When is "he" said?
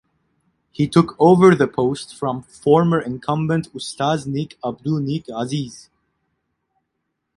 0.71-0.87